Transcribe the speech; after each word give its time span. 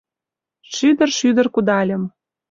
Шӱдыр-шӱдыр 0.73 1.47
кудальым 1.53 2.03